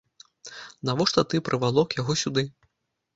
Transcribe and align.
Навошта 0.87 1.23
ты 1.33 1.41
прывалок 1.49 1.93
яго 1.99 2.13
сюды? 2.23 2.43